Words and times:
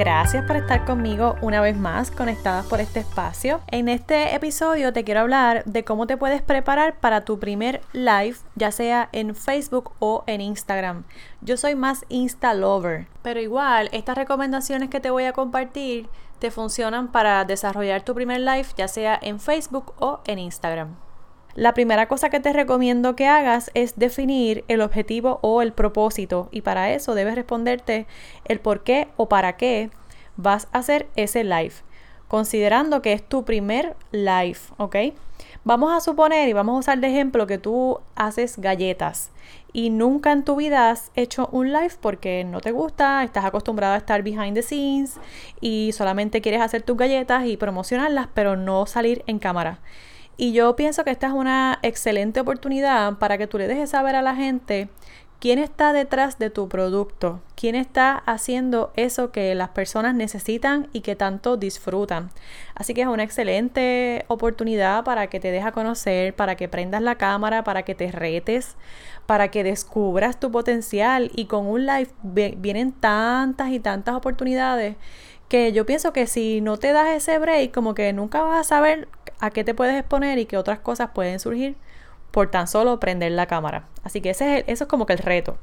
gracias 0.00 0.46
por 0.46 0.56
estar 0.56 0.86
conmigo 0.86 1.36
una 1.42 1.60
vez 1.60 1.76
más 1.76 2.10
conectadas 2.10 2.64
por 2.64 2.80
este 2.80 3.00
espacio. 3.00 3.60
En 3.66 3.86
este 3.86 4.34
episodio 4.34 4.94
te 4.94 5.04
quiero 5.04 5.20
hablar 5.20 5.62
de 5.66 5.84
cómo 5.84 6.06
te 6.06 6.16
puedes 6.16 6.40
preparar 6.40 6.98
para 7.00 7.26
tu 7.26 7.38
primer 7.38 7.82
live, 7.92 8.36
ya 8.54 8.72
sea 8.72 9.10
en 9.12 9.34
Facebook 9.34 9.92
o 9.98 10.24
en 10.26 10.40
Instagram. 10.40 11.04
Yo 11.42 11.58
soy 11.58 11.74
más 11.74 12.06
Insta 12.08 12.54
Lover, 12.54 13.08
pero 13.20 13.40
igual 13.40 13.90
estas 13.92 14.16
recomendaciones 14.16 14.88
que 14.88 15.00
te 15.00 15.10
voy 15.10 15.24
a 15.24 15.34
compartir 15.34 16.08
te 16.38 16.50
funcionan 16.50 17.12
para 17.12 17.44
desarrollar 17.44 18.00
tu 18.00 18.14
primer 18.14 18.40
live, 18.40 18.68
ya 18.78 18.88
sea 18.88 19.18
en 19.20 19.38
Facebook 19.38 19.92
o 19.98 20.20
en 20.24 20.38
Instagram. 20.38 20.96
La 21.54 21.74
primera 21.74 22.06
cosa 22.06 22.30
que 22.30 22.38
te 22.38 22.52
recomiendo 22.52 23.16
que 23.16 23.26
hagas 23.26 23.72
es 23.74 23.98
definir 23.98 24.64
el 24.68 24.80
objetivo 24.80 25.40
o 25.42 25.62
el 25.62 25.72
propósito 25.72 26.48
y 26.52 26.62
para 26.62 26.92
eso 26.92 27.14
debes 27.14 27.34
responderte 27.34 28.06
el 28.44 28.60
por 28.60 28.84
qué 28.84 29.08
o 29.16 29.28
para 29.28 29.56
qué 29.56 29.90
vas 30.42 30.68
a 30.72 30.78
hacer 30.78 31.08
ese 31.16 31.44
live, 31.44 31.74
considerando 32.28 33.02
que 33.02 33.12
es 33.12 33.22
tu 33.22 33.44
primer 33.44 33.96
live, 34.12 34.58
¿ok? 34.76 34.96
Vamos 35.64 35.92
a 35.92 36.00
suponer 36.00 36.48
y 36.48 36.52
vamos 36.52 36.76
a 36.76 36.78
usar 36.78 36.98
de 37.00 37.08
ejemplo 37.08 37.46
que 37.46 37.58
tú 37.58 38.00
haces 38.14 38.58
galletas 38.58 39.30
y 39.72 39.90
nunca 39.90 40.32
en 40.32 40.44
tu 40.44 40.56
vida 40.56 40.90
has 40.90 41.10
hecho 41.14 41.48
un 41.52 41.72
live 41.72 41.94
porque 42.00 42.44
no 42.44 42.60
te 42.60 42.72
gusta, 42.72 43.22
estás 43.22 43.44
acostumbrado 43.44 43.94
a 43.94 43.98
estar 43.98 44.22
behind 44.22 44.54
the 44.54 44.62
scenes 44.62 45.18
y 45.60 45.92
solamente 45.92 46.40
quieres 46.40 46.60
hacer 46.60 46.82
tus 46.82 46.96
galletas 46.96 47.46
y 47.46 47.56
promocionarlas, 47.56 48.28
pero 48.34 48.56
no 48.56 48.86
salir 48.86 49.22
en 49.26 49.38
cámara. 49.38 49.80
Y 50.36 50.52
yo 50.52 50.74
pienso 50.74 51.04
que 51.04 51.10
esta 51.10 51.26
es 51.26 51.32
una 51.34 51.78
excelente 51.82 52.40
oportunidad 52.40 53.18
para 53.18 53.36
que 53.36 53.46
tú 53.46 53.58
le 53.58 53.68
dejes 53.68 53.90
saber 53.90 54.16
a 54.16 54.22
la 54.22 54.34
gente 54.34 54.88
quién 55.40 55.58
está 55.58 55.94
detrás 55.94 56.38
de 56.38 56.50
tu 56.50 56.68
producto, 56.68 57.40
quién 57.56 57.74
está 57.74 58.22
haciendo 58.26 58.92
eso 58.94 59.32
que 59.32 59.54
las 59.54 59.70
personas 59.70 60.14
necesitan 60.14 60.88
y 60.92 61.00
que 61.00 61.16
tanto 61.16 61.56
disfrutan. 61.56 62.30
Así 62.74 62.92
que 62.92 63.00
es 63.00 63.06
una 63.08 63.22
excelente 63.24 64.26
oportunidad 64.28 65.02
para 65.02 65.28
que 65.28 65.40
te 65.40 65.50
dejes 65.50 65.72
conocer, 65.72 66.34
para 66.34 66.56
que 66.56 66.68
prendas 66.68 67.00
la 67.00 67.16
cámara, 67.16 67.64
para 67.64 67.82
que 67.84 67.94
te 67.94 68.12
retes, 68.12 68.76
para 69.26 69.48
que 69.48 69.64
descubras 69.64 70.38
tu 70.38 70.52
potencial. 70.52 71.30
Y 71.34 71.46
con 71.46 71.66
un 71.66 71.86
live 71.86 72.10
vienen 72.58 72.92
tantas 72.92 73.70
y 73.70 73.80
tantas 73.80 74.14
oportunidades 74.14 74.96
que 75.48 75.72
yo 75.72 75.86
pienso 75.86 76.12
que 76.12 76.26
si 76.26 76.60
no 76.60 76.76
te 76.76 76.92
das 76.92 77.08
ese 77.08 77.38
break, 77.38 77.72
como 77.72 77.94
que 77.94 78.12
nunca 78.12 78.42
vas 78.42 78.60
a 78.60 78.64
saber 78.64 79.08
a 79.40 79.50
qué 79.50 79.64
te 79.64 79.74
puedes 79.74 79.98
exponer 79.98 80.38
y 80.38 80.44
qué 80.44 80.58
otras 80.58 80.80
cosas 80.80 81.10
pueden 81.14 81.40
surgir 81.40 81.76
por 82.30 82.50
tan 82.50 82.66
solo 82.66 83.00
prender 83.00 83.32
la 83.32 83.46
cámara. 83.46 83.86
Así 84.02 84.20
que 84.20 84.30
ese 84.30 84.58
es 84.58 84.64
eso 84.66 84.84
es 84.84 84.88
como 84.88 85.06
que 85.06 85.14
el 85.14 85.18
reto. 85.18 85.58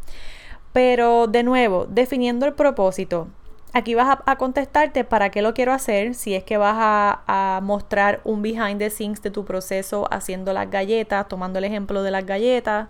Pero 0.74 1.28
de 1.28 1.44
nuevo, 1.44 1.86
definiendo 1.90 2.46
el 2.46 2.54
propósito, 2.54 3.30
aquí 3.74 3.96
vas 3.96 4.20
a, 4.26 4.36
contestarte 4.38 5.04
para 5.04 5.30
qué 5.30 5.42
lo 5.42 5.54
quiero 5.54 5.74
hacer, 5.74 6.14
si 6.14 6.36
es 6.36 6.44
que 6.44 6.58
vas 6.58 6.76
a, 6.78 7.24
a, 7.28 7.62
mostrar 7.62 8.22
un 8.24 8.42
behind 8.42 8.80
the 8.80 8.90
scenes 8.90 9.22
de 9.22 9.32
tu 9.32 9.46
proceso 9.46 10.08
haciendo 10.12 10.54
las 10.54 10.70
galletas, 10.70 11.28
tomando 11.28 11.60
el 11.60 11.66
ejemplo 11.66 12.04
de 12.04 12.12
las 12.12 12.26
galletas, 12.26 12.90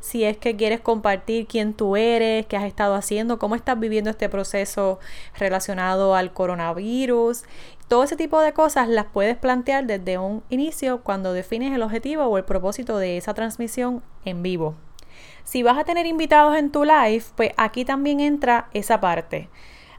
si 0.00 0.24
es 0.24 0.36
que 0.36 0.56
quieres 0.56 0.80
compartir 0.80 1.46
quién 1.46 1.74
tú 1.74 1.96
eres, 1.96 2.46
qué 2.46 2.56
has 2.56 2.64
estado 2.64 2.94
haciendo, 2.94 3.38
cómo 3.38 3.54
estás 3.54 3.78
viviendo 3.78 4.10
este 4.10 4.28
proceso 4.28 4.98
relacionado 5.38 6.14
al 6.14 6.32
coronavirus. 6.32 7.44
Todo 7.88 8.04
ese 8.04 8.16
tipo 8.16 8.40
de 8.40 8.52
cosas 8.52 8.88
las 8.88 9.06
puedes 9.06 9.36
plantear 9.36 9.86
desde 9.86 10.18
un 10.18 10.42
inicio 10.50 11.02
cuando 11.02 11.32
defines 11.32 11.72
el 11.74 11.82
objetivo 11.82 12.24
o 12.24 12.36
el 12.36 12.44
propósito 12.44 12.98
de 12.98 13.16
esa 13.16 13.34
transmisión 13.34 14.02
en 14.24 14.42
vivo. 14.42 14.74
Si 15.44 15.62
vas 15.62 15.78
a 15.78 15.84
tener 15.84 16.06
invitados 16.06 16.56
en 16.56 16.70
tu 16.70 16.84
live, 16.84 17.24
pues 17.34 17.52
aquí 17.56 17.84
también 17.84 18.20
entra 18.20 18.68
esa 18.74 19.00
parte 19.00 19.48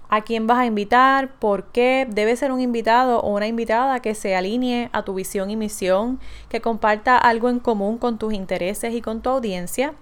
a 0.10 0.22
quién 0.22 0.48
vas 0.48 0.58
a 0.58 0.66
invitar, 0.66 1.30
por 1.36 1.66
qué 1.66 2.08
debe 2.10 2.36
ser 2.36 2.52
un 2.52 2.60
invitado 2.60 3.20
o 3.22 3.36
una 3.36 3.48
invitada 3.48 4.02
que 4.02 4.16
se 4.16 4.36
alinee 4.36 4.90
a 4.92 5.04
tu 5.04 5.14
visión 5.14 5.52
y 5.52 5.56
misión, 5.56 6.20
que 6.50 6.62
comparta 6.62 7.18
algo 7.18 7.50
en 7.50 7.60
común 7.60 8.00
con 8.00 8.18
tus 8.18 8.34
intereses 8.34 8.94
y 8.94 9.02
con 9.02 9.22
tu 9.22 9.30
audiencia. 9.30 9.94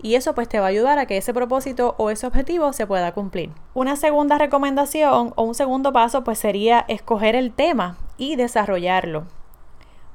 Y 0.00 0.14
eso 0.14 0.34
pues 0.34 0.48
te 0.48 0.60
va 0.60 0.66
a 0.66 0.68
ayudar 0.68 1.00
a 1.00 1.06
que 1.06 1.16
ese 1.16 1.34
propósito 1.34 1.96
o 1.98 2.10
ese 2.10 2.26
objetivo 2.26 2.72
se 2.72 2.86
pueda 2.86 3.12
cumplir. 3.12 3.50
Una 3.74 3.96
segunda 3.96 4.38
recomendación 4.38 5.32
o 5.34 5.42
un 5.42 5.54
segundo 5.54 5.92
paso 5.92 6.22
pues 6.22 6.38
sería 6.38 6.84
escoger 6.86 7.34
el 7.34 7.52
tema 7.52 7.98
y 8.16 8.36
desarrollarlo. 8.36 9.24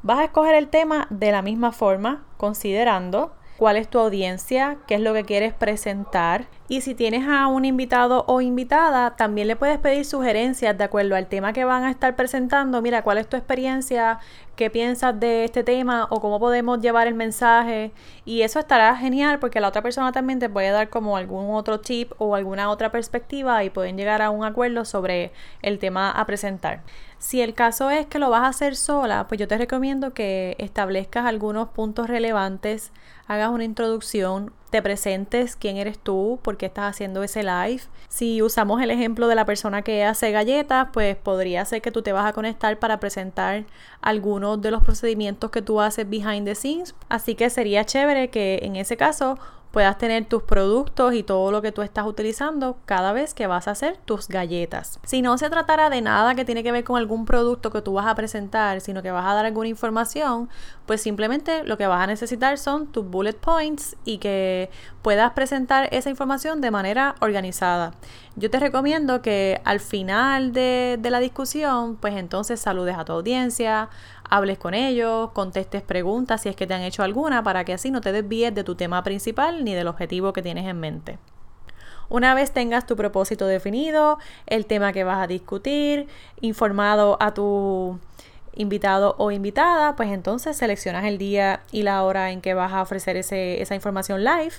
Vas 0.02 0.20
a 0.20 0.26
escoger 0.26 0.56
el 0.56 0.70
tema 0.70 1.08
de 1.10 1.32
la 1.32 1.42
misma 1.42 1.72
forma, 1.72 2.24
considerando 2.38 3.34
cuál 3.64 3.78
es 3.78 3.88
tu 3.88 3.98
audiencia, 3.98 4.76
qué 4.88 4.96
es 4.96 5.00
lo 5.00 5.14
que 5.14 5.24
quieres 5.24 5.54
presentar. 5.54 6.48
Y 6.68 6.82
si 6.82 6.96
tienes 6.96 7.26
a 7.30 7.48
un 7.48 7.64
invitado 7.64 8.26
o 8.28 8.42
invitada, 8.42 9.16
también 9.16 9.48
le 9.48 9.56
puedes 9.56 9.80
pedir 9.80 10.04
sugerencias 10.04 10.78
de 10.78 10.84
acuerdo 10.84 11.16
al 11.16 11.28
tema 11.28 11.54
que 11.54 11.64
van 11.64 11.86
a 11.86 11.90
estar 11.90 12.14
presentando. 12.18 12.82
Mira, 12.82 13.04
cuál 13.04 13.20
es 13.20 13.28
tu 13.30 13.38
experiencia, 13.38 14.20
qué 14.58 14.70
piensas 14.70 15.18
de 15.18 15.46
este 15.46 15.64
tema 15.64 16.08
o 16.10 16.20
cómo 16.20 16.42
podemos 16.42 16.82
llevar 16.82 17.08
el 17.08 17.14
mensaje. 17.14 17.94
Y 18.26 18.42
eso 18.42 18.60
estará 18.60 18.94
genial 18.98 19.40
porque 19.40 19.62
la 19.62 19.70
otra 19.70 19.82
persona 19.82 20.12
también 20.12 20.40
te 20.40 20.50
puede 20.50 20.70
dar 20.72 20.90
como 20.90 21.16
algún 21.16 21.56
otro 21.56 21.80
tip 21.80 22.12
o 22.18 22.36
alguna 22.36 22.70
otra 22.70 22.92
perspectiva 22.92 23.64
y 23.64 23.70
pueden 23.70 23.96
llegar 23.96 24.22
a 24.22 24.30
un 24.30 24.44
acuerdo 24.44 24.84
sobre 24.84 25.32
el 25.62 25.80
tema 25.80 26.12
a 26.12 26.26
presentar. 26.26 26.82
Si 27.24 27.42
el 27.42 27.54
caso 27.54 27.90
es 27.90 28.06
que 28.06 28.20
lo 28.20 28.30
vas 28.30 28.42
a 28.42 28.48
hacer 28.48 28.76
sola, 28.76 29.30
pues 29.30 29.40
yo 29.40 29.48
te 29.48 29.58
recomiendo 29.58 30.14
que 30.14 30.58
establezcas 30.60 31.26
algunos 31.26 31.70
puntos 31.70 32.10
relevantes, 32.10 32.92
hagas 33.28 33.50
una 33.50 33.64
introducción, 33.64 34.52
te 34.72 34.82
presentes 34.82 35.56
quién 35.56 35.78
eres 35.78 35.98
tú, 35.98 36.38
por 36.44 36.58
qué 36.58 36.66
estás 36.66 36.94
haciendo 36.94 37.24
ese 37.24 37.44
live. 37.44 37.84
Si 38.10 38.42
usamos 38.42 38.82
el 38.82 38.92
ejemplo 38.92 39.30
de 39.30 39.36
la 39.36 39.46
persona 39.46 39.84
que 39.84 40.04
hace 40.04 40.32
galletas, 40.32 40.90
pues 40.92 41.16
podría 41.16 41.64
ser 41.64 41.82
que 41.82 41.92
tú 41.92 42.02
te 42.02 42.12
vas 42.12 42.26
a 42.26 42.34
conectar 42.34 42.78
para 42.78 43.00
presentar 43.00 43.64
algunos 44.02 44.62
de 44.62 44.72
los 44.72 44.84
procedimientos 44.84 45.50
que 45.50 45.62
tú 45.62 45.80
haces 45.80 46.10
behind 46.10 46.46
the 46.46 46.56
scenes. 46.56 46.94
Así 47.08 47.36
que 47.36 47.50
sería 47.50 47.86
chévere 47.86 48.32
que 48.32 48.60
en 48.64 48.76
ese 48.76 48.98
caso 48.98 49.40
puedas 49.74 49.98
tener 49.98 50.26
tus 50.26 50.44
productos 50.44 51.16
y 51.16 51.24
todo 51.24 51.52
lo 51.52 51.64
que 51.64 51.72
tú 51.72 51.82
estás 51.82 52.06
utilizando 52.06 52.78
cada 52.86 53.12
vez 53.12 53.34
que 53.34 53.48
vas 53.48 53.68
a 53.68 53.72
hacer 53.72 53.98
tus 54.06 54.28
galletas. 54.28 55.00
Si 55.04 55.24
no 55.24 55.36
se 55.40 55.50
tratara 55.50 55.90
de 55.90 56.00
nada 56.00 56.36
que 56.36 56.46
tiene 56.46 56.62
que 56.62 56.72
ver 56.72 56.84
con 56.84 56.96
algún 56.96 57.26
producto 57.26 57.72
que 57.72 57.82
tú 57.82 57.94
vas 57.94 58.06
a 58.06 58.14
presentar, 58.14 58.82
sino 58.82 59.02
que 59.02 59.10
vas 59.10 59.26
a 59.26 59.34
dar 59.34 59.48
alguna 59.48 59.70
información, 59.70 60.48
pues 60.86 61.02
simplemente 61.02 61.64
lo 61.64 61.80
que 61.80 61.88
vas 61.88 62.04
a 62.04 62.06
necesitar 62.06 62.60
son 62.60 62.86
tus 62.86 63.04
bullet 63.04 63.34
points 63.34 63.96
y 64.06 64.20
que 64.20 64.70
puedas 65.02 65.32
presentar 65.32 65.90
esa 65.92 66.12
información 66.12 66.62
de 66.62 66.70
manera 66.70 67.16
organizada. 67.20 67.94
Yo 68.36 68.50
te 68.50 68.60
recomiendo 68.60 69.22
que 69.22 69.62
al 69.64 69.80
final 69.80 70.54
de, 70.54 71.00
la 71.02 71.20
discusión, 71.20 71.98
pues 71.98 72.16
entonces 72.16 72.60
saludes 72.60 72.98
a 72.98 73.06
tu 73.06 73.14
audiencia, 73.14 73.90
hables 74.30 74.58
con 74.58 74.74
ellos, 74.74 75.32
contestes 75.32 75.82
preguntas 75.82 76.42
si 76.42 76.50
es 76.50 76.56
que 76.56 76.68
te 76.68 76.74
han 76.74 76.82
hecho 76.82 77.04
alguna, 77.04 77.44
para 77.44 77.64
que 77.66 77.74
así 77.74 77.92
no 77.92 78.02
te 78.02 78.12
desvíes 78.12 78.54
de 78.54 78.64
tu 78.64 78.76
tema 78.76 79.04
principal 79.04 79.64
ni 79.64 79.74
del 79.74 79.88
objetivo 79.88 80.34
que 80.34 80.42
tienes 80.42 80.66
en 80.66 80.80
mente. 80.80 81.20
Una 82.10 82.34
vez 82.36 82.52
tengas 82.52 82.86
tu 82.86 82.96
propósito 82.96 83.48
definido, 83.48 84.20
el 84.46 84.66
tema 84.66 84.94
que 84.94 85.04
vas 85.04 85.20
a 85.20 85.28
discutir, 85.28 86.08
informado 86.42 87.18
a 87.20 87.34
tu 87.34 88.00
invitado 88.56 89.16
o 89.18 89.32
invitada, 89.32 89.96
pues 89.96 90.10
entonces 90.10 90.56
seleccionas 90.56 91.06
el 91.06 91.18
día 91.18 91.64
y 91.72 91.84
la 91.84 92.04
hora 92.04 92.32
en 92.32 92.42
que 92.42 92.54
vas 92.54 92.72
a 92.72 92.82
ofrecer 92.82 93.18
esa 93.18 93.76
información 93.76 94.24
live 94.24 94.54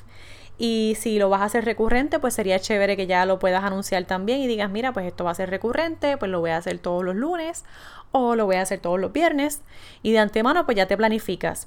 y 0.56 0.96
si 1.00 1.18
lo 1.18 1.28
vas 1.28 1.40
a 1.40 1.46
hacer 1.46 1.64
recurrente, 1.64 2.20
pues 2.20 2.34
sería 2.34 2.60
chévere 2.60 2.96
que 2.96 3.06
ya 3.06 3.26
lo 3.26 3.38
puedas 3.38 3.64
anunciar 3.64 4.04
también 4.04 4.40
y 4.40 4.46
digas, 4.46 4.70
mira, 4.70 4.92
pues 4.92 5.06
esto 5.06 5.24
va 5.24 5.32
a 5.32 5.34
ser 5.34 5.50
recurrente, 5.50 6.16
pues 6.16 6.30
lo 6.30 6.40
voy 6.40 6.50
a 6.50 6.56
hacer 6.56 6.78
todos 6.78 7.04
los 7.04 7.16
lunes 7.16 7.64
o 8.12 8.36
lo 8.36 8.46
voy 8.46 8.56
a 8.56 8.62
hacer 8.62 8.78
todos 8.78 9.00
los 9.00 9.12
viernes. 9.12 9.62
Y 10.02 10.12
de 10.12 10.20
antemano, 10.20 10.64
pues 10.64 10.76
ya 10.76 10.86
te 10.86 10.96
planificas. 10.96 11.66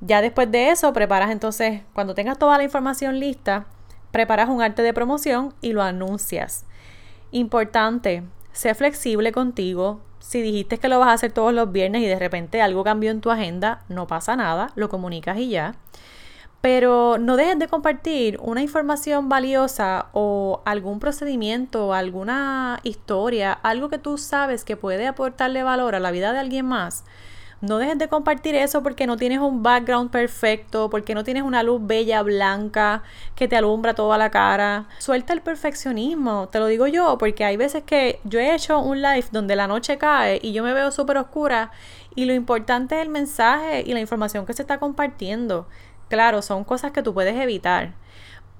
Ya 0.00 0.22
después 0.22 0.50
de 0.50 0.70
eso, 0.70 0.92
preparas 0.94 1.30
entonces, 1.30 1.82
cuando 1.92 2.14
tengas 2.14 2.38
toda 2.38 2.56
la 2.56 2.64
información 2.64 3.20
lista, 3.20 3.66
preparas 4.10 4.48
un 4.48 4.62
arte 4.62 4.82
de 4.82 4.94
promoción 4.94 5.54
y 5.60 5.74
lo 5.74 5.82
anuncias. 5.82 6.64
Importante, 7.32 8.22
sé 8.52 8.74
flexible 8.74 9.30
contigo. 9.32 10.00
Si 10.20 10.40
dijiste 10.40 10.78
que 10.78 10.88
lo 10.88 10.98
vas 10.98 11.08
a 11.08 11.12
hacer 11.12 11.32
todos 11.32 11.52
los 11.52 11.70
viernes 11.70 12.02
y 12.02 12.06
de 12.06 12.18
repente 12.18 12.62
algo 12.62 12.82
cambió 12.82 13.10
en 13.10 13.20
tu 13.20 13.30
agenda, 13.30 13.84
no 13.88 14.06
pasa 14.06 14.36
nada, 14.36 14.70
lo 14.74 14.88
comunicas 14.88 15.36
y 15.38 15.50
ya 15.50 15.74
Pero 16.62 17.18
no 17.18 17.36
dejes 17.36 17.58
de 17.58 17.66
compartir 17.66 18.38
una 18.40 18.62
información 18.62 19.28
valiosa 19.28 20.06
o 20.12 20.62
algún 20.64 21.00
procedimiento, 21.00 21.92
alguna 21.92 22.78
historia, 22.84 23.52
algo 23.52 23.90
que 23.90 23.98
tú 23.98 24.16
sabes 24.16 24.64
que 24.64 24.76
puede 24.76 25.08
aportarle 25.08 25.64
valor 25.64 25.96
a 25.96 26.00
la 26.00 26.12
vida 26.12 26.32
de 26.32 26.38
alguien 26.38 26.64
más. 26.64 27.04
No 27.62 27.78
dejes 27.78 27.96
de 27.96 28.08
compartir 28.08 28.56
eso 28.56 28.82
porque 28.82 29.06
no 29.06 29.16
tienes 29.16 29.38
un 29.38 29.62
background 29.62 30.10
perfecto, 30.10 30.90
porque 30.90 31.14
no 31.14 31.22
tienes 31.22 31.44
una 31.44 31.62
luz 31.62 31.80
bella 31.84 32.20
blanca 32.22 33.04
que 33.36 33.46
te 33.46 33.56
alumbra 33.56 33.94
toda 33.94 34.18
la 34.18 34.30
cara. 34.30 34.88
Suelta 34.98 35.32
el 35.32 35.42
perfeccionismo, 35.42 36.48
te 36.48 36.58
lo 36.58 36.66
digo 36.66 36.88
yo, 36.88 37.18
porque 37.18 37.44
hay 37.44 37.56
veces 37.56 37.84
que 37.84 38.18
yo 38.24 38.40
he 38.40 38.52
hecho 38.52 38.80
un 38.80 39.00
live 39.00 39.26
donde 39.30 39.54
la 39.54 39.68
noche 39.68 39.96
cae 39.96 40.40
y 40.42 40.52
yo 40.52 40.64
me 40.64 40.74
veo 40.74 40.90
súper 40.90 41.18
oscura 41.18 41.70
y 42.16 42.24
lo 42.24 42.34
importante 42.34 42.96
es 42.96 43.02
el 43.02 43.10
mensaje 43.10 43.84
y 43.86 43.92
la 43.92 44.00
información 44.00 44.44
que 44.44 44.54
se 44.54 44.62
está 44.62 44.78
compartiendo. 44.78 45.68
Claro, 46.12 46.42
son 46.42 46.62
cosas 46.62 46.92
que 46.92 47.02
tú 47.02 47.14
puedes 47.14 47.34
evitar, 47.40 47.94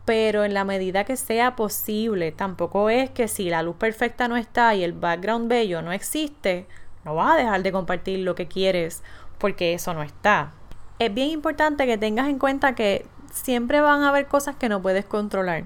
pero 0.07 0.43
en 0.45 0.55
la 0.55 0.65
medida 0.65 1.05
que 1.05 1.19
sea 1.19 1.55
posible, 1.55 2.33
tampoco 2.33 2.89
es 2.89 3.11
que 3.11 3.29
si 3.29 3.51
la 3.51 3.63
luz 3.63 3.77
perfecta 3.77 4.27
no 4.27 4.39
está 4.39 4.75
y 4.75 4.83
el 4.83 4.95
background 4.95 5.51
bello 5.51 5.83
no 5.83 5.93
existe, 5.93 6.67
no 7.05 7.15
vas 7.15 7.35
a 7.35 7.37
dejar 7.37 7.63
de 7.63 7.71
compartir 7.71 8.21
lo 8.21 8.35
que 8.35 8.49
quieres 8.49 9.03
porque 9.37 9.75
eso 9.75 9.93
no 9.93 10.03
está. 10.03 10.53
Es 10.99 11.13
bien 11.13 11.29
importante 11.29 11.85
que 11.85 11.99
tengas 11.99 12.29
en 12.29 12.39
cuenta 12.39 12.75
que 12.75 13.05
siempre 13.31 13.83
van 13.83 14.03
a 14.03 14.09
haber 14.09 14.29
cosas 14.29 14.57
que 14.57 14.71
no 14.71 14.81
puedes 14.81 15.05
controlar. 15.05 15.65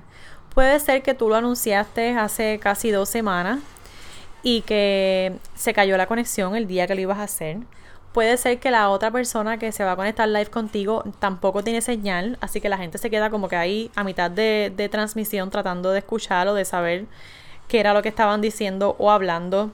Puede 0.56 0.80
ser 0.80 1.04
que 1.04 1.14
tú 1.14 1.28
lo 1.28 1.36
anunciaste 1.36 2.18
hace 2.18 2.58
casi 2.58 2.90
dos 2.90 3.08
semanas 3.08 3.60
y 4.42 4.62
que 4.62 5.36
se 5.54 5.72
cayó 5.72 5.96
la 5.96 6.08
conexión 6.08 6.56
el 6.56 6.66
día 6.66 6.88
que 6.88 6.96
lo 6.96 7.02
ibas 7.02 7.18
a 7.18 7.22
hacer 7.22 7.58
puede 8.16 8.38
ser 8.38 8.58
que 8.58 8.70
la 8.70 8.88
otra 8.88 9.10
persona 9.10 9.58
que 9.58 9.72
se 9.72 9.84
va 9.84 9.92
a 9.92 9.96
conectar 9.96 10.26
live 10.26 10.46
contigo 10.46 11.04
tampoco 11.18 11.62
tiene 11.62 11.82
señal, 11.82 12.38
así 12.40 12.62
que 12.62 12.70
la 12.70 12.78
gente 12.78 12.96
se 12.96 13.10
queda 13.10 13.28
como 13.28 13.46
que 13.46 13.56
ahí 13.56 13.90
a 13.94 14.04
mitad 14.04 14.30
de, 14.30 14.88
transmisión 14.90 15.50
tratando 15.50 15.90
de 15.90 15.98
escuchar 15.98 16.48
o 16.48 16.54
de 16.54 16.64
saber 16.64 17.04
qué 17.68 17.78
era 17.78 17.92
lo 17.92 18.00
que 18.00 18.08
estaban 18.08 18.40
diciendo 18.40 18.96
o 18.98 19.10
hablando. 19.10 19.70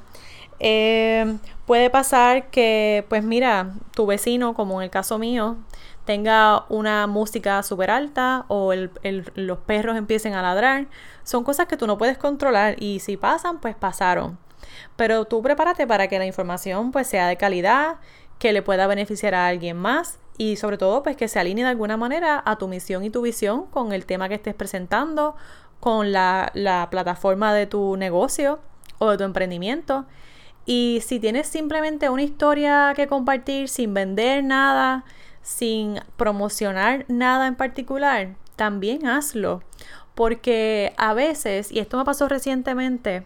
Eh, 0.58 1.36
puede 1.66 1.88
pasar 1.88 2.50
que, 2.50 3.06
pues 3.08 3.22
mira, 3.22 3.74
tu 3.94 4.06
vecino, 4.06 4.54
como 4.54 4.80
en 4.80 4.86
el 4.86 4.90
caso 4.90 5.18
mío, 5.18 5.58
tenga 6.04 6.64
una 6.68 7.06
música 7.06 7.62
súper 7.62 7.92
alta 7.92 8.44
o 8.48 8.72
los 8.74 9.58
perros 9.58 9.96
empiecen 9.96 10.34
a 10.34 10.42
ladrar. 10.42 10.86
Son 11.22 11.44
cosas 11.44 11.68
que 11.68 11.76
tú 11.76 11.86
no 11.86 11.96
puedes 11.96 12.18
controlar 12.18 12.74
y 12.82 12.98
si 12.98 13.16
pasan, 13.16 13.60
pues 13.60 13.76
pasaron. 13.76 14.36
Pero 14.96 15.24
tú 15.24 15.42
prepárate 15.42 15.86
para 15.86 16.08
que 16.08 16.18
la 16.18 16.26
información 16.26 16.92
pues 16.92 17.06
sea 17.06 17.26
de 17.28 17.36
calidad, 17.36 17.96
que 18.42 18.52
le 18.52 18.60
pueda 18.60 18.88
beneficiar 18.88 19.36
a 19.36 19.46
alguien 19.46 19.76
más 19.76 20.18
y 20.36 20.56
sobre 20.56 20.76
todo 20.76 21.04
pues 21.04 21.16
que 21.16 21.28
se 21.28 21.38
alinee 21.38 21.62
de 21.62 21.70
alguna 21.70 21.96
manera 21.96 22.42
a 22.44 22.58
tu 22.58 22.66
misión 22.66 23.04
y 23.04 23.10
tu 23.10 23.22
visión 23.22 23.66
con 23.66 23.92
el 23.92 24.04
tema 24.04 24.28
que 24.28 24.34
estés 24.34 24.56
presentando, 24.56 25.36
con 25.78 26.10
la, 26.10 26.50
la 26.52 26.88
plataforma 26.90 27.54
de 27.54 27.68
tu 27.68 27.96
negocio 27.96 28.58
o 28.98 29.10
de 29.12 29.16
tu 29.16 29.22
emprendimiento. 29.22 30.06
Y 30.66 31.04
si 31.06 31.20
tienes 31.20 31.46
simplemente 31.46 32.08
una 32.08 32.24
historia 32.24 32.94
que 32.96 33.06
compartir 33.06 33.68
sin 33.68 33.94
vender 33.94 34.42
nada, 34.42 35.04
sin 35.42 36.00
promocionar 36.16 37.04
nada 37.06 37.46
en 37.46 37.54
particular, 37.54 38.34
también 38.56 39.06
hazlo. 39.06 39.62
Porque 40.16 40.94
a 40.96 41.14
veces, 41.14 41.70
y 41.70 41.78
esto 41.78 41.96
me 41.96 42.04
pasó 42.04 42.28
recientemente, 42.28 43.22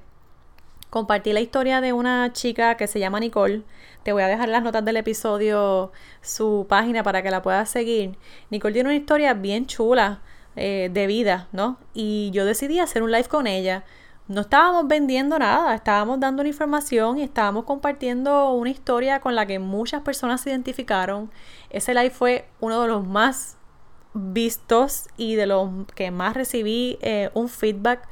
compartí 0.96 1.34
la 1.34 1.40
historia 1.40 1.82
de 1.82 1.92
una 1.92 2.32
chica 2.32 2.78
que 2.78 2.86
se 2.86 2.98
llama 2.98 3.20
Nicole. 3.20 3.64
Te 4.02 4.14
voy 4.14 4.22
a 4.22 4.28
dejar 4.28 4.48
las 4.48 4.62
notas 4.62 4.82
del 4.82 4.96
episodio, 4.96 5.92
su 6.22 6.64
página 6.70 7.02
para 7.02 7.22
que 7.22 7.30
la 7.30 7.42
puedas 7.42 7.68
seguir. 7.68 8.16
Nicole 8.48 8.72
tiene 8.72 8.88
una 8.88 8.96
historia 8.96 9.34
bien 9.34 9.66
chula 9.66 10.22
eh, 10.56 10.88
de 10.90 11.06
vida, 11.06 11.48
¿no? 11.52 11.76
Y 11.92 12.30
yo 12.32 12.46
decidí 12.46 12.78
hacer 12.78 13.02
un 13.02 13.12
live 13.12 13.28
con 13.28 13.46
ella. 13.46 13.84
No 14.26 14.40
estábamos 14.40 14.88
vendiendo 14.88 15.38
nada, 15.38 15.74
estábamos 15.74 16.18
dando 16.18 16.40
una 16.40 16.48
información 16.48 17.18
y 17.18 17.24
estábamos 17.24 17.64
compartiendo 17.64 18.52
una 18.52 18.70
historia 18.70 19.20
con 19.20 19.34
la 19.34 19.44
que 19.44 19.58
muchas 19.58 20.00
personas 20.00 20.40
se 20.40 20.48
identificaron. 20.48 21.30
Ese 21.68 21.92
live 21.92 22.08
fue 22.08 22.48
uno 22.58 22.80
de 22.80 22.88
los 22.88 23.06
más 23.06 23.58
vistos 24.14 25.08
y 25.18 25.34
de 25.34 25.44
los 25.44 25.68
que 25.94 26.10
más 26.10 26.32
recibí 26.32 26.96
eh, 27.02 27.28
un 27.34 27.50
feedback. 27.50 28.08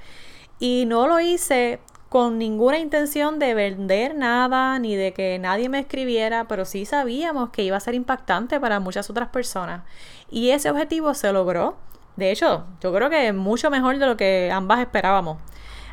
Y 0.58 0.84
no 0.86 1.08
lo 1.08 1.18
hice 1.18 1.80
con 2.14 2.38
ninguna 2.38 2.78
intención 2.78 3.40
de 3.40 3.54
vender 3.54 4.14
nada 4.14 4.78
ni 4.78 4.94
de 4.94 5.12
que 5.12 5.36
nadie 5.40 5.68
me 5.68 5.80
escribiera, 5.80 6.46
pero 6.46 6.64
sí 6.64 6.84
sabíamos 6.86 7.50
que 7.50 7.64
iba 7.64 7.76
a 7.76 7.80
ser 7.80 7.96
impactante 7.96 8.60
para 8.60 8.78
muchas 8.78 9.10
otras 9.10 9.30
personas. 9.30 9.82
Y 10.30 10.50
ese 10.50 10.70
objetivo 10.70 11.12
se 11.14 11.32
logró. 11.32 11.76
De 12.14 12.30
hecho, 12.30 12.66
yo 12.80 12.94
creo 12.94 13.10
que 13.10 13.32
mucho 13.32 13.68
mejor 13.68 13.98
de 13.98 14.06
lo 14.06 14.16
que 14.16 14.48
ambas 14.52 14.78
esperábamos. 14.78 15.38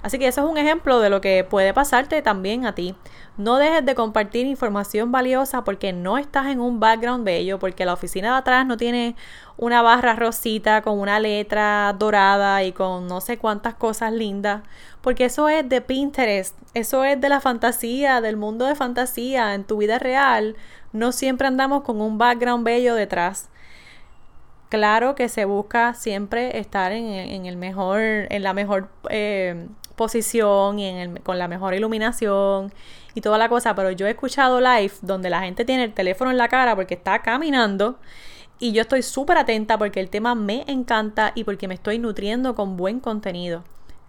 Así 0.02 0.18
que 0.18 0.28
eso 0.28 0.44
es 0.44 0.50
un 0.50 0.58
ejemplo 0.58 1.00
de 1.00 1.10
lo 1.10 1.22
que 1.22 1.44
puede 1.44 1.74
pasarte 1.74 2.22
también 2.22 2.66
a 2.66 2.74
ti. 2.74 2.96
No 3.38 3.58
dejes 3.58 3.86
de 3.86 3.96
compartir 3.96 4.48
información 4.48 5.12
valiosa 5.12 5.64
porque 5.64 5.94
no 5.94 6.18
estás 6.18 6.48
en 6.48 6.60
un 6.60 6.80
background 6.80 7.24
bello, 7.24 7.60
porque 7.60 7.86
la 7.86 7.94
oficina 7.94 8.32
de 8.32 8.38
atrás 8.40 8.66
no 8.66 8.78
tiene 8.78 9.16
una 9.58 9.82
barra 9.84 10.16
rosita 10.16 10.82
con 10.82 11.00
una 11.00 11.20
letra 11.20 11.96
dorada 11.98 12.64
y 12.64 12.72
con 12.72 13.08
no 13.08 13.22
sé 13.22 13.38
cuántas 13.38 13.76
cosas 13.76 14.12
lindas, 14.12 14.64
porque 15.02 15.26
eso 15.26 15.50
es 15.50 15.68
de 15.70 15.82
Pinterest, 15.82 16.58
eso 16.74 17.04
es 17.04 17.22
de 17.22 17.30
la 17.30 17.40
fantasía, 17.40 18.22
del 18.22 18.38
mundo 18.38 18.66
de 18.66 18.76
fantasía. 18.76 19.54
En 19.54 19.64
tu 19.66 19.78
vida 19.78 20.00
real 20.00 20.56
no 20.94 21.12
siempre 21.12 21.48
andamos 21.48 21.84
con 21.84 22.02
un 22.02 22.18
background 22.18 22.66
bello 22.66 22.96
detrás. 22.96 23.50
Claro 24.70 25.16
que 25.16 25.28
se 25.28 25.46
busca 25.46 25.94
siempre 25.94 26.58
estar 26.58 26.92
en, 26.94 27.46
el 27.46 27.58
mejor, 27.58 28.02
en 28.02 28.42
la 28.42 28.54
mejor 28.54 28.90
eh, 29.10 29.68
posición 29.96 30.80
y 30.80 31.20
con 31.24 31.38
la 31.38 31.48
mejor 31.48 31.74
iluminación 31.74 32.74
y 33.14 33.22
toda 33.22 33.38
la 33.38 33.50
cosa, 33.50 33.76
pero 33.76 33.92
yo 33.92 34.08
he 34.08 34.12
escuchado 34.12 34.60
live 34.60 34.94
donde 35.02 35.30
la 35.30 35.42
gente 35.42 35.66
tiene 35.66 35.84
el 35.84 35.94
teléfono 35.94 36.32
en 36.32 36.38
la 36.38 36.48
cara 36.48 36.76
porque 36.76 36.96
está 36.96 37.22
caminando 37.22 38.00
y 38.60 38.74
yo 38.74 38.84
estoy 38.84 39.02
súper 39.02 39.38
atenta 39.38 39.78
porque 39.78 40.00
el 40.00 40.10
tema 40.10 40.36
me 40.36 40.64
encanta 40.68 41.32
y 41.36 41.44
porque 41.44 41.68
me 41.68 41.74
estoy 41.74 41.98
nutriendo 41.98 42.56
con 42.56 42.78
buen 42.78 43.00
contenido. 43.00 43.64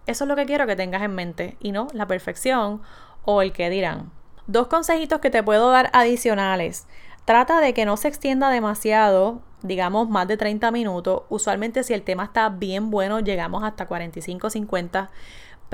Eso 0.05 0.25
es 0.25 0.27
lo 0.27 0.35
que 0.35 0.45
quiero 0.45 0.67
que 0.67 0.75
tengas 0.75 1.01
en 1.01 1.15
mente 1.15 1.57
y 1.59 1.71
no 1.71 1.87
la 1.93 2.07
perfección 2.07 2.81
o 3.25 3.41
el 3.41 3.51
que 3.51 3.69
dirán. 3.69 4.11
Dos 4.45 4.67
consejitos 4.67 5.19
que 5.19 5.29
te 5.29 5.41
puedo 5.41 5.71
dar 5.71 5.89
adicionales. 5.93 6.85
Trata 7.25 7.61
de 7.61 7.73
que 7.73 7.85
no 7.85 7.95
se 7.95 8.09
extienda 8.09 8.49
demasiado, 8.49 9.41
digamos 9.61 10.09
más 10.09 10.27
de 10.27 10.37
30 10.37 10.69
minutos. 10.71 11.23
Usualmente 11.29 11.83
si 11.83 11.93
el 11.93 12.03
tema 12.03 12.25
está 12.25 12.49
bien 12.49 12.91
bueno 12.91 13.21
llegamos 13.21 13.63
hasta 13.63 13.87
45 13.87 14.49
50 14.49 15.09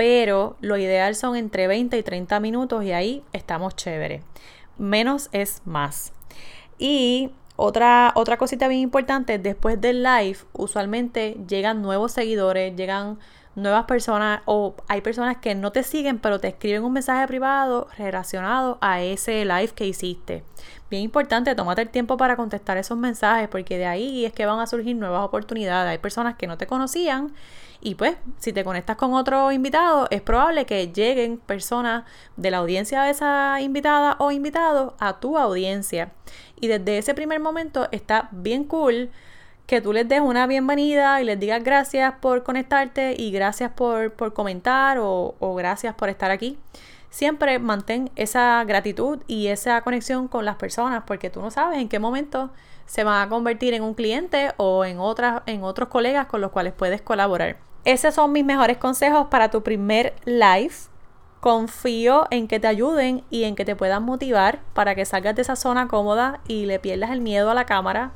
pero 0.00 0.56
lo 0.62 0.78
ideal 0.78 1.14
son 1.14 1.36
entre 1.36 1.66
20 1.66 1.98
y 1.98 2.02
30 2.02 2.40
minutos 2.40 2.82
y 2.84 2.92
ahí 2.92 3.22
estamos 3.34 3.76
chévere. 3.76 4.22
Menos 4.78 5.28
es 5.32 5.60
más. 5.66 6.14
Y 6.78 7.32
otra, 7.56 8.10
otra 8.14 8.38
cosita 8.38 8.66
bien 8.66 8.80
importante, 8.80 9.38
después 9.38 9.78
del 9.78 10.02
live, 10.02 10.38
usualmente 10.54 11.36
llegan 11.46 11.82
nuevos 11.82 12.12
seguidores, 12.12 12.74
llegan 12.76 13.18
nuevas 13.54 13.84
personas 13.84 14.42
o 14.44 14.74
hay 14.88 15.00
personas 15.00 15.38
que 15.38 15.54
no 15.54 15.72
te 15.72 15.82
siguen 15.82 16.18
pero 16.18 16.38
te 16.38 16.48
escriben 16.48 16.84
un 16.84 16.92
mensaje 16.92 17.26
privado 17.26 17.88
relacionado 17.98 18.78
a 18.80 19.02
ese 19.02 19.44
live 19.44 19.70
que 19.74 19.86
hiciste. 19.86 20.44
Bien 20.90 21.02
importante, 21.02 21.54
tómate 21.54 21.82
el 21.82 21.88
tiempo 21.88 22.16
para 22.16 22.36
contestar 22.36 22.76
esos 22.76 22.96
mensajes 22.96 23.48
porque 23.48 23.78
de 23.78 23.86
ahí 23.86 24.24
es 24.24 24.32
que 24.32 24.46
van 24.46 24.60
a 24.60 24.66
surgir 24.66 24.96
nuevas 24.96 25.24
oportunidades. 25.24 25.90
Hay 25.90 25.98
personas 25.98 26.36
que 26.36 26.46
no 26.46 26.58
te 26.58 26.66
conocían 26.66 27.32
y 27.82 27.94
pues, 27.94 28.16
si 28.38 28.52
te 28.52 28.62
conectas 28.62 28.96
con 28.96 29.14
otro 29.14 29.52
invitado, 29.52 30.06
es 30.10 30.20
probable 30.20 30.66
que 30.66 30.92
lleguen 30.92 31.38
personas 31.38 32.04
de 32.36 32.50
la 32.50 32.58
audiencia 32.58 33.02
de 33.02 33.10
esa 33.10 33.60
invitada 33.60 34.16
o 34.18 34.30
invitado 34.30 34.96
a 34.98 35.18
tu 35.18 35.38
audiencia. 35.38 36.12
Y 36.60 36.68
desde 36.68 36.98
ese 36.98 37.14
primer 37.14 37.40
momento 37.40 37.88
está 37.90 38.28
bien 38.32 38.64
cool 38.64 39.10
que 39.70 39.80
tú 39.80 39.92
les 39.92 40.08
des 40.08 40.20
una 40.20 40.48
bienvenida 40.48 41.22
y 41.22 41.24
les 41.24 41.38
digas 41.38 41.62
gracias 41.62 42.14
por 42.20 42.42
conectarte 42.42 43.14
y 43.16 43.30
gracias 43.30 43.70
por, 43.70 44.14
comentar 44.32 44.98
o, 44.98 45.36
o 45.38 45.54
gracias 45.54 45.94
por 45.94 46.08
estar 46.08 46.32
aquí 46.32 46.58
siempre 47.08 47.60
mantén 47.60 48.10
esa 48.16 48.64
gratitud 48.64 49.20
y 49.28 49.46
esa 49.46 49.80
conexión 49.82 50.26
con 50.26 50.44
las 50.44 50.56
personas 50.56 51.04
porque 51.06 51.30
tú 51.30 51.40
no 51.40 51.52
sabes 51.52 51.78
en 51.78 51.88
qué 51.88 52.00
momento 52.00 52.50
se 52.86 53.04
van 53.04 53.24
a 53.24 53.28
convertir 53.28 53.72
en 53.72 53.84
un 53.84 53.94
cliente 53.94 54.54
o 54.56 54.84
en, 54.84 54.98
otras, 54.98 55.42
en 55.46 55.62
otros 55.62 55.88
colegas 55.88 56.26
con 56.26 56.40
los 56.40 56.50
cuales 56.50 56.72
puedes 56.72 57.00
colaborar. 57.00 57.58
Esos 57.84 58.12
son 58.12 58.32
mis 58.32 58.44
mejores 58.44 58.76
consejos 58.76 59.28
para 59.30 59.52
tu 59.52 59.62
primer 59.62 60.14
live. 60.24 60.74
Confío 61.38 62.26
en 62.32 62.48
que 62.48 62.58
te 62.58 62.66
ayuden 62.66 63.22
y 63.30 63.44
en 63.44 63.54
que 63.54 63.64
te 63.64 63.76
puedan 63.76 64.02
motivar 64.02 64.58
para 64.74 64.96
que 64.96 65.04
salgas 65.04 65.36
de 65.36 65.42
esa 65.42 65.54
zona 65.54 65.86
cómoda 65.86 66.40
y 66.48 66.66
le 66.66 66.80
pierdas 66.80 67.12
el 67.12 67.20
miedo 67.20 67.52
a 67.52 67.54
la 67.54 67.66
cámara 67.66 68.10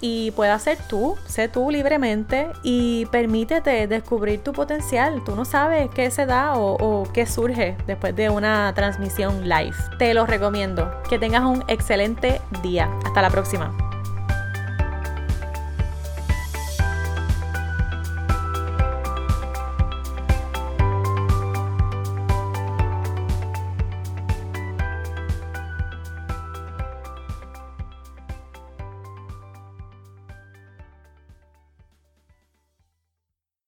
y 0.00 0.30
puedas 0.32 0.62
ser 0.62 0.78
tú, 0.88 1.16
sé 1.26 1.48
tú 1.48 1.70
libremente 1.70 2.48
y 2.62 3.06
permítete 3.06 3.86
descubrir 3.86 4.42
tu 4.42 4.52
potencial. 4.52 5.22
Tú 5.24 5.34
no 5.34 5.44
sabes 5.44 5.88
qué 5.94 6.10
se 6.10 6.26
da 6.26 6.54
o, 6.54 6.76
o, 6.76 7.12
qué 7.12 7.26
surge 7.26 7.76
después 7.86 8.14
de 8.14 8.30
una 8.30 8.72
transmisión 8.74 9.48
live. 9.48 9.76
Te 9.98 10.14
lo 10.14 10.26
recomiendo. 10.26 10.90
Que 11.08 11.18
tengas 11.18 11.42
un 11.42 11.64
excelente 11.68 12.40
día. 12.62 12.90
Hasta 13.04 13.22
la 13.22 13.30
próxima. 13.30 13.93